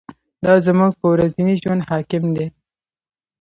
[0.45, 2.47] دا زموږ په ورځني ژوند حاکم دی.